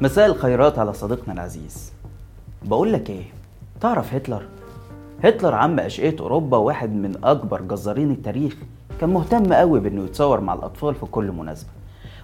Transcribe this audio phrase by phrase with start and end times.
[0.00, 1.92] مساء الخيرات على صديقنا العزيز.
[2.64, 3.22] بقول لك إيه؟
[3.80, 4.42] تعرف هتلر؟
[5.24, 8.56] هتلر عم أشقية أوروبا واحد من أكبر جزارين التاريخ.
[9.00, 11.68] كان مهتم قوي بإنه يتصور مع الأطفال في كل مناسبة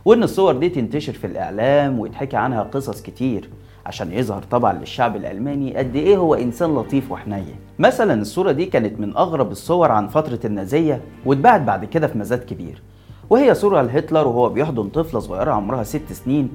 [0.05, 3.51] وإن الصور دي تنتشر في الإعلام ويتحكي عنها قصص كتير
[3.87, 7.56] عشان يظهر طبعا للشعب الألماني قد إيه هو إنسان لطيف وحنين.
[7.79, 12.45] مثلا الصورة دي كانت من أغرب الصور عن فترة النازية واتباعت بعد كده في مزاد
[12.45, 12.83] كبير
[13.31, 16.51] وهي صورة لهتلر وهو بيحضن طفلة صغيرة عمرها ست سنين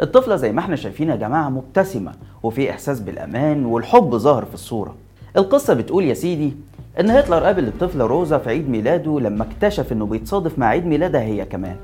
[0.00, 4.94] الطفلة زي ما إحنا شايفين يا جماعة مبتسمة وفي إحساس بالأمان والحب ظاهر في الصورة.
[5.36, 6.56] القصة بتقول يا سيدي
[7.00, 11.20] إن هتلر قابل الطفله روزا في عيد ميلاده لما اكتشف إنه بيتصادف مع عيد ميلادها
[11.20, 11.76] هي كمان.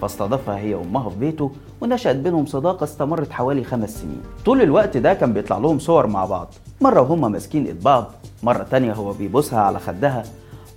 [0.00, 4.20] فاستضافها هي وأمها في بيته ونشأت بينهم صداقة استمرت حوالي خمس سنين.
[4.44, 6.48] طول الوقت ده كان بيطلع لهم صور مع بعض.
[6.80, 8.10] مرة وهما ماسكين إيد بعض
[8.42, 10.22] مرة تانية هو بيبوسها على خدها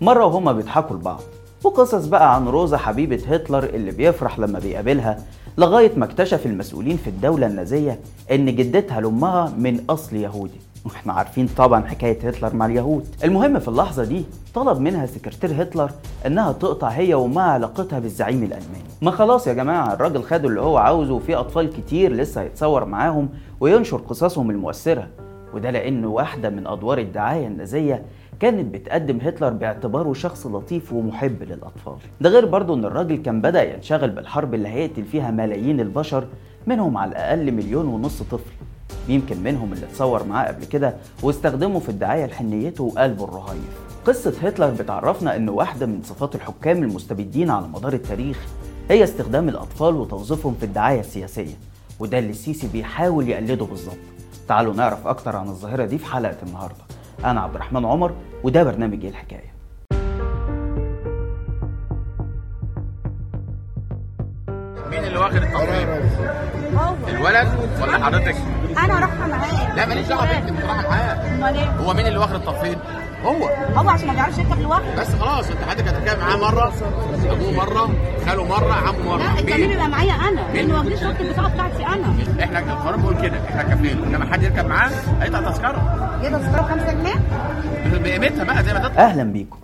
[0.02, 1.22] مرة وهما بيضحكوا لبعض.
[1.64, 5.24] وقصص بقى عن روزا حبيبة هتلر اللي بيفرح لما بيقابلها
[5.58, 8.00] لغاية ما اكتشف المسؤولين في الدولة النازية
[8.32, 10.60] إن جدتها لأمها من أصل يهودي.
[10.86, 13.06] وإحنا عارفين طبعا حكاية هتلر مع اليهود.
[13.24, 14.24] المهم في اللحظة دي
[14.56, 15.92] طلب منها سكرتير هتلر
[16.26, 18.84] إنها تقطع هي وأمها علاقتها بالزعيم الألماني.
[19.02, 23.30] ما خلاص يا جماعة الراجل خد اللي هو عاوزه وفي أطفال كتير لسه هيتصور معاهم
[23.60, 25.08] وينشر قصصهم المؤثرة.
[25.54, 28.04] وده لأنه واحدة من أدوار الدعاية النازية
[28.40, 31.96] كانت بتقدم هتلر باعتباره شخص لطيف ومحب للأطفال.
[32.22, 36.28] ده غير برضه إن الراجل كان بدأ ينشغل بالحرب اللي هيقتل فيها ملايين البشر
[36.68, 38.52] منهم على الأقل مليون ونص طفل.
[39.10, 44.70] يمكن منهم اللي اتصور معاه قبل كده واستخدمه في الدعاية لحنيته وقلبه الرهيف قصة هتلر
[44.70, 48.46] بتعرفنا إن واحدة من صفات الحكام المستبدين على مدار التاريخ
[48.90, 51.56] هي استخدام الأطفال وتوظيفهم في الدعاية السياسية
[52.00, 53.98] وده اللي السيسي بيحاول يقلده بالظبط.
[54.48, 56.89] تعالوا نعرف أكتر عن الظاهرة دي في حلقة النهاردة.
[57.26, 59.50] أنا عبد الرحمن عمر وده برنامج إيه الحكاية
[64.90, 65.44] مين اللي واخد؟
[66.76, 67.48] هو الولد
[67.82, 68.36] ولا حضرتك؟
[68.78, 69.76] أنا رايحة معاه.
[69.76, 71.36] لا ماليش دعوة بيك أنت رايحة معاه.
[71.36, 72.78] أمال إيه؟ هو مين اللي واخد التصوير؟
[73.26, 73.50] هو.
[73.76, 74.96] هو عشان ما بيعرفش يركب لوحده.
[75.02, 76.74] بس خلاص أنت حضرتك هتركب معاه مرة
[77.32, 77.90] أبوه مرة
[78.26, 79.18] خاله مرة عمه مرة.
[79.18, 80.54] لا الكمين مين؟ يبقى معايا أنا.
[80.54, 82.14] لأنه ما بيجيش ركب البطاقه بتاعتي أنا.
[82.44, 84.04] إحنا القانون بيقول كده إحنا كافيين.
[84.04, 84.90] انما حد يركب معاه
[85.22, 86.10] هيدفع تذكرة.
[86.24, 87.16] إيه ده تذكرة 5 جنيه؟
[88.00, 89.04] بقيمتها بقى زي ما تطلع.
[89.06, 89.58] أهلا بيكم.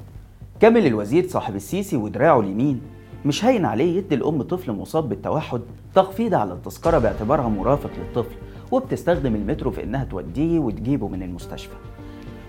[0.62, 2.82] كامل الوزير صاحب السيسي ودراعه اليمين.
[3.26, 5.62] مش هين عليه يدي الأم طفل مصاب بالتوحد
[5.96, 8.36] تخفيض على التذكرة باعتبارها مرافق للطفل.
[8.72, 11.76] وبتستخدم المترو في إنها توديه وتجيبه من المستشفى.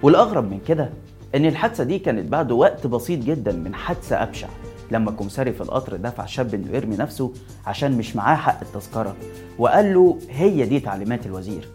[0.02, 0.90] والأغرب من كده
[1.34, 4.48] إن الحادثة دي كانت بعد وقت بسيط جدا من حادثة أبشع
[4.90, 7.32] لما كمساري في القطر دفع شاب إنه يرمي نفسه
[7.66, 9.16] عشان مش معاه حق التذكرة
[9.58, 11.68] وقال له هي دي تعليمات الوزير.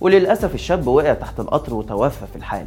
[0.00, 2.66] وللأسف الشاب وقع تحت القطر وتوفى في الحال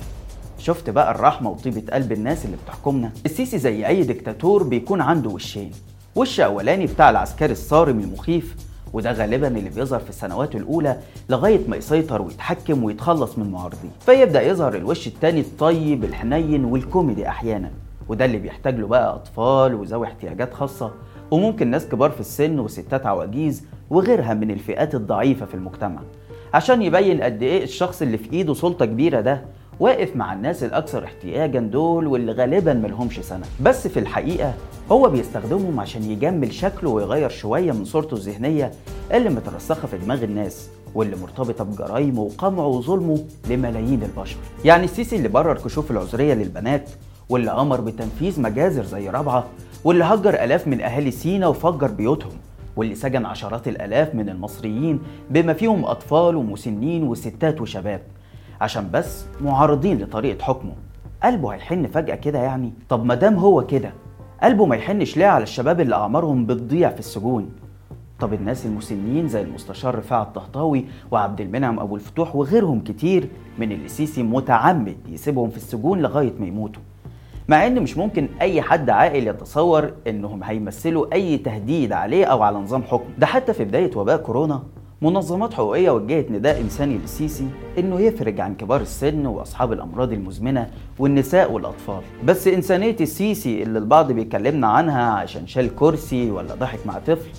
[0.57, 3.11] شفت بقى الرحمة وطيبة قلب الناس اللي بتحكمنا.
[3.25, 5.71] السيسي زي أي دكتاتور بيكون عنده وشين.
[6.15, 8.55] وش أولاني بتاع العسكري الصارم المخيف
[8.95, 10.97] وده غالبا اللي بيظهر في السنوات الأولى
[11.29, 13.89] لغاية ما يسيطر ويتحكم ويتخلص من معارضيه.
[13.99, 17.71] فيبدأ يظهر الوش التاني الطيب الحنين والكوميدي أحيانا.
[18.09, 20.91] وده اللي بيحتاج له بقى أطفال وذوي احتياجات خاصة
[21.31, 26.01] وممكن ناس كبار في السن وستات عواجيز وغيرها من الفئات الضعيفة في المجتمع.
[26.53, 29.41] عشان يبين قد إيه الشخص اللي في إيده سلطة كبيرة ده
[29.79, 34.53] واقف مع الناس الأكثر احتياجا دول واللي غالبا ملهمش سنه بس في الحقيقة
[34.91, 38.71] هو بيستخدمهم عشان يجمل شكله ويغير شوية من صورته الذهنية
[39.13, 44.37] اللي مترسخة في دماغ الناس واللي مرتبطة بجرايمه وقمعه وظلمه لملايين البشر.
[44.65, 46.89] يعني السيسي اللي برر كشوف العذرية للبنات
[47.29, 49.45] واللي أمر بتنفيذ مجازر زي رابعة
[49.83, 52.37] واللي هجر آلاف من أهالي سينا وفجر بيوتهم
[52.75, 54.99] واللي سجن عشرات الآلاف من المصريين
[55.29, 58.01] بما فيهم أطفال ومسنين وستات وشباب.
[58.61, 60.73] عشان بس معارضين لطريقة حكمه.
[61.23, 62.73] قلبه هيحن فجأة كده يعني.
[62.89, 63.93] طب ما دام هو كده
[64.43, 67.49] قلبه ما يحنش ليه على الشباب اللي أعمارهم بتضيع في السجون؟
[68.19, 73.27] طب الناس المسنين زي المستشار رفاعة الطهطاوي وعبد المنعم أبو الفتوح وغيرهم كتير
[73.59, 76.81] من اللي السيسي متعمد يسيبهم في السجون لغاية ما يموتوا.
[77.47, 82.57] مع إن مش ممكن أي حد عاقل يتصور إنهم هيمثلوا أي تهديد عليه أو على
[82.57, 83.09] نظام حكم.
[83.17, 84.63] ده حتى في بداية وباء كورونا
[85.05, 87.47] منظمات حقوقية وجهت نداء إنساني للسيسي
[87.77, 90.69] إنه يفرج عن كبار السن وأصحاب الأمراض المزمنة
[90.99, 92.01] والنساء والأطفال.
[92.23, 97.29] بس إنسانية السيسي اللي البعض بيكلمنا عنها عشان شال كرسي ولا ضحك مع طفل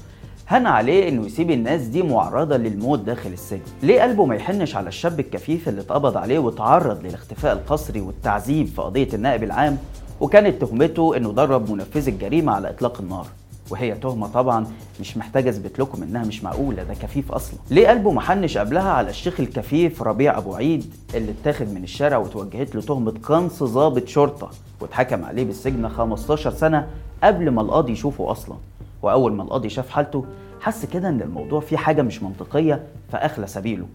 [0.49, 3.61] هن عليه إنه يسيب الناس دي معرضة للموت داخل السجن.
[3.83, 8.83] ليه قلبه ما يحنش على الشاب الكفيف اللي اتقبض عليه وتعرض للاختفاء القسري والتعذيب في
[8.83, 9.79] قضية النائب العام؟
[10.21, 13.27] وكانت تهمته إنه درب منفذ الجريمة على إطلاق النار.
[13.71, 14.67] وهي تهمة طبعا
[15.01, 17.59] مش محتاجة اثبت لكم إنها مش معقولة ده كفيف أصلا.
[17.71, 22.75] ليه قلبه محنش قبلها على الشيخ الكفيف ربيع أبو عيد اللي اتاخد من الشارع وتوجهت
[22.75, 26.87] له تهمة قنص ضابط شرطة واتحكم عليه بالسجن 15 سنة
[27.23, 28.57] قبل ما القاضي يشوفه أصلا.
[29.03, 30.25] وأول ما القاضي شاف حالته
[30.61, 33.87] حس كده إن الموضوع فيه حاجة مش منطقية فأخلى سبيله.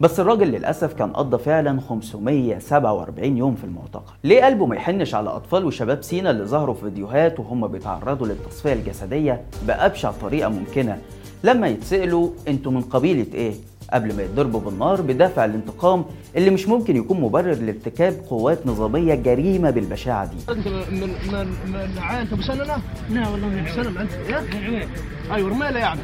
[0.00, 4.12] بس الراجل للأسف كان قضى فعلا 547 يوم في المعتقل.
[4.24, 8.72] ليه قلبه ما يحنش على أطفال وشباب سينا اللي ظهروا في فيديوهات وهم بيتعرضوا للتصفية
[8.72, 10.98] الجسدية بأبشع طريقة ممكنة؟
[11.44, 13.54] لما يتسألوا أنتوا من قبيلة إيه؟
[13.94, 16.04] قبل ما يتضربوا بالنار بدافع الانتقام
[16.36, 20.36] اللي مش ممكن يكون مبرر لارتكاب قوات نظامية جريمة بالبشاعة دي.
[20.52, 21.00] أنت من
[21.32, 22.76] من من انت بسننه؟
[23.10, 24.88] لا والله من سنن أنت؟ إيه؟ من عويل
[25.32, 26.00] أيوه رميلة يعني.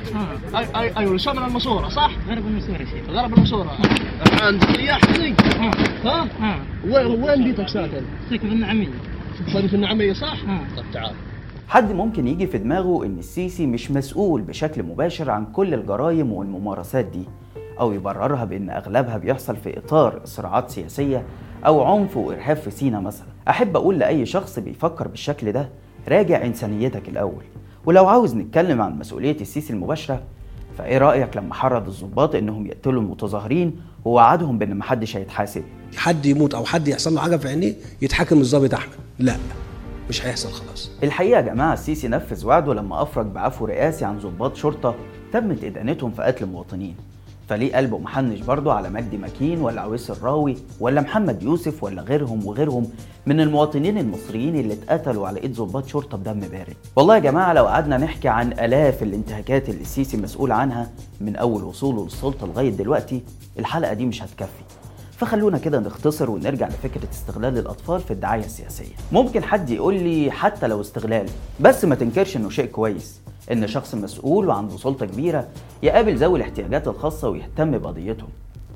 [0.55, 3.11] اي اي أيوه شو من الماسورة صح؟ غرب المسورة شيخ.
[3.11, 3.71] غرب الماسورة.
[4.43, 5.35] عند سياح زي
[6.05, 6.59] ها؟ آه.
[6.85, 8.89] وين وين بيتك ساكن؟ ساكن في النعمية.
[9.53, 10.37] صار في النعمية صح؟
[10.77, 11.15] طب تعال.
[11.69, 17.05] حد ممكن يجي في دماغه إن السيسي مش مسؤول بشكل مباشر عن كل الجرائم والممارسات
[17.05, 17.25] دي.
[17.81, 21.25] أو يبررها بأن أغلبها بيحصل في إطار صراعات سياسية
[21.67, 23.27] أو عنف وإرهاب في سينا مثلا.
[23.49, 25.69] أحب أقول لأي شخص بيفكر بالشكل ده
[26.09, 27.43] راجع إنسانيتك الأول.
[27.87, 30.23] ولو عاوز نتكلم عن مسؤولية السيسي المباشرة
[30.79, 35.63] فإيه رأيك لما حرض الضباط إنهم يقتلوا المتظاهرين ووعدهم بأن محدش هيتحاسب؟
[35.97, 38.95] حد يموت أو حد يحصل له حاجة في عينيه يتحاكم الضابط أحمد.
[39.19, 39.37] لا
[40.09, 40.91] مش هيحصل خلاص.
[41.03, 44.95] الحقيقة يا جماعة السيسي نفذ وعده لما أفرج بعفو رئاسي عن ضباط شرطة
[45.33, 46.95] تمت إدانتهم في قتل مواطنين
[47.51, 52.47] فليه قلبه محنش برضه على مجدي مكين ولا عويس الراوي ولا محمد يوسف ولا غيرهم
[52.47, 52.87] وغيرهم
[53.27, 56.77] من المواطنين المصريين اللي اتقتلوا على ايد ضباط شرطة بدم بارد.
[56.97, 61.65] والله يا جماعة لو قعدنا نحكي عن آلاف الانتهاكات اللي السيسي مسؤول عنها من أول
[61.65, 63.23] وصوله للسلطة لغاية دلوقتي
[63.59, 64.80] الحلقة دي مش هتكفي.
[65.21, 68.95] فخلونا كده نختصر ونرجع لفكرة استغلال الأطفال في الدعاية السياسية.
[69.13, 71.27] ممكن حد يقول لي حتى لو استغلال
[71.61, 73.21] بس ما تنكرش إنه شيء كويس.
[73.53, 75.49] إن شخص مسؤول وعنده سلطة كبيرة
[75.83, 78.29] يقابل ذوي الاحتياجات الخاصة ويهتم بقضيتهم.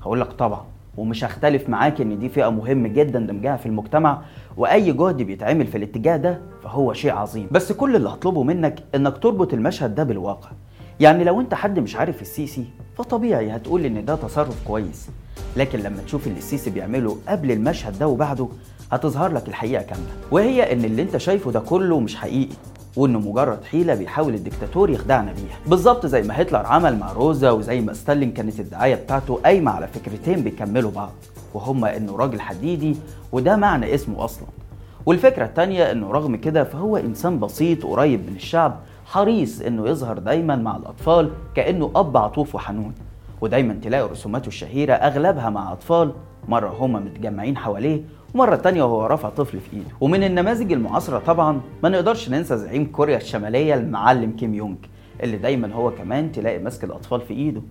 [0.02, 0.64] هقول لك طبعا
[0.96, 4.23] ومش هختلف معاك إن دي فئة مهم جدا دمجها في المجتمع
[4.56, 7.49] وأي جهد بيتعمل في الاتجاه ده فهو شيء عظيم.
[7.50, 10.50] بس كل اللي هطلبه منك إنك تربط المشهد ده بالواقع.
[11.00, 12.64] يعني لو انت حد مش عارف السيسي
[12.99, 15.08] فطبيعي هتقول ان ده تصرف كويس.
[15.56, 18.49] لكن لما تشوف اللي السيسي بيعمله قبل المشهد ده وبعده
[18.93, 20.06] هتظهر لك الحقيقة كاملة.
[20.31, 22.55] وهي إن اللي انت شايفه ده كله مش حقيقي
[22.96, 25.58] وانه مجرد حيلة بيحاول الدكتاتور يخدعنا بيها.
[25.67, 29.87] بالظبط زي ما هتلر عمل مع روزا وزي ما ستالين كانت الدعاية بتاعته قايمة على
[29.88, 31.12] فكرتين بيكملوا بعض
[31.55, 32.97] وهما إنه راجل حديدي
[33.32, 34.47] وده معنى اسمه أصلا.
[35.06, 40.56] والفكرة التانية إنه رغم كده فهو إنسان بسيط قريب من الشعب حريص إنه يظهر دايما
[40.56, 42.95] مع الأطفال كأنه أب عطوف وحنون.
[43.41, 46.12] ودايما تلاقي رسوماته الشهيرة أغلبها مع أطفال
[46.49, 48.03] مرة هما متجمعين حواليه
[48.35, 49.91] ومرة تانية وهو رافع طفل في إيده.
[50.01, 54.77] ومن النماذج المعاصرة طبعا ما نقدرش ننسى زعيم كوريا الشمالية المعلم كيم يونج
[55.23, 57.62] اللي دايما هو كمان تلاقي ماسك الأطفال في إيده.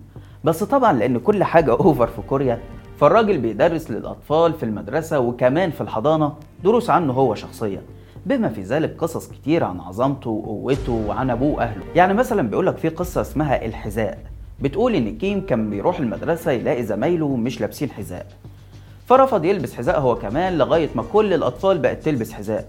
[0.44, 2.60] بس طبعا لأن كل حاجة أوفر في كوريا
[3.00, 6.32] فالراجل بيدرس للأطفال في المدرسة وكمان في الحضانة
[6.64, 7.82] دروس عنه هو شخصيا.
[8.26, 11.82] بما في ذلك قصص كتير عن عظمته وقوته وعن أبوه وأهله.
[11.94, 14.18] يعني مثلا بيقولك في قصة اسمها الحذاء.
[14.60, 18.26] بتقول إن كيم كان بيروح المدرسة يلاقي زمايله مش لابسين حذاء.
[19.06, 22.68] فرفض يلبس حذاء هو كمان لغاية ما كل الأطفال بقت تلبس حذاء.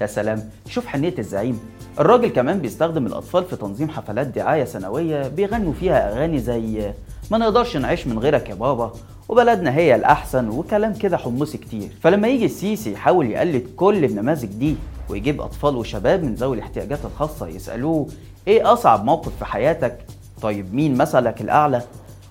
[0.00, 1.60] يا سلام شوف حنية الزعيم.
[2.00, 6.92] الراجل كمان بيستخدم الأطفال في تنظيم حفلات دعاية سنوية بيغنوا فيها أغاني زي
[7.30, 8.92] ما نقدرش نعيش من غيرك يا بابا
[9.28, 11.88] وبلدنا هي الأحسن وكلام كده حمصي كتير.
[12.00, 14.76] فلما يجي السيسي يحاول يقلد كل النماذج دي
[15.08, 18.06] ويجيب أطفال وشباب من ذوي الاحتياجات الخاصة يسألوه
[18.48, 19.98] إيه أصعب موقف في حياتك؟
[20.42, 21.82] طيب مين مثلك الأعلى؟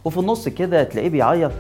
[0.06, 1.52] وفي النص كده تلاقيه بيعيط.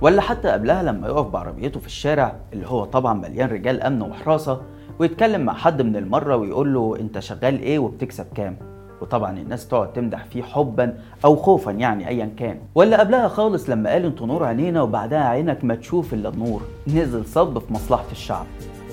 [0.00, 4.60] ولا حتى قبلها لما يقف بعربيته في الشارع اللي هو طبعا مليان رجال أمن وحراسة
[4.98, 8.56] ويتكلم مع حد من المرة ويقول له أنت شغال إيه وبتكسب كام؟
[9.00, 12.58] وطبعا الناس تقعد تمدح فيه حبا أو خوفا يعني ايا كان.
[12.74, 16.62] ولا قبلها خالص لما قال أنتوا نور عينينا وبعدها عينك ما تشوف إلا النور.
[16.88, 18.46] نزل صب في مصلحة الشعب.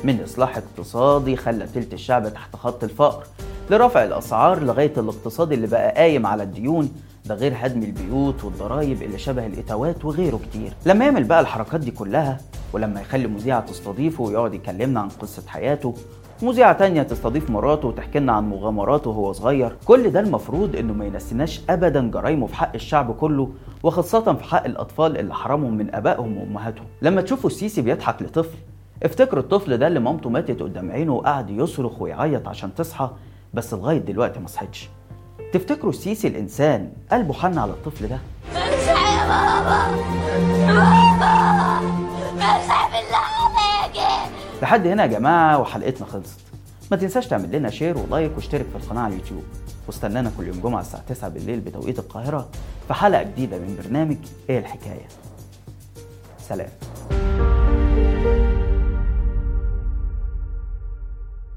[0.03, 3.23] من إصلاح اقتصادي خلى تلت الشعب تحت خط الفقر.
[3.71, 6.91] لرفع الأسعار لغاية الاقتصاد اللي بقى قايم على الديون.
[7.25, 10.73] ده غير هدم البيوت والضرايب اللي شبه الإتاوات وغيره كتير.
[10.85, 12.37] لما يعمل بقى الحركات دي كلها
[12.73, 15.93] ولما يخلي مذيعة تستضيفه ويقعد يكلمنا عن قصة حياته
[16.43, 19.75] مذيعة تانية تستضيف مراته وتحكي لنا عن مغامراته وهو صغير.
[19.85, 23.49] كل ده المفروض إنه ما ينسيناش ابدا جرايمه في حق الشعب كله
[23.83, 26.85] وخاصة في حق الأطفال اللي حرمهم من آبائهم وأمهاتهم.
[27.01, 28.57] لما تشوفوا السيسي بيضحك لطفل
[29.03, 33.09] افتكروا الطفل ده اللي مامته ماتت قدام عينه وقعد يصرخ ويعيط عشان تصحى
[33.53, 34.89] بس لغاية دلوقتي ما صحتش
[35.53, 38.17] تفتكروا السيسي الإنسان قلبه حن على الطفل ده؟
[38.55, 39.97] يا بابا!
[44.61, 46.39] لحد هنا يا جماعة وحلقتنا خلصت.
[46.91, 49.43] ما تنساش تعمل لنا share و like واشترك في القناة على اليوتيوب.
[49.87, 52.49] واستنانا كل يوم جمعة الساعة 9 بالليل بتوقيت القاهرة
[52.87, 54.17] في حلقة جديدة من برنامج
[54.49, 55.07] إيه الحكاية.
[56.49, 56.69] سلام.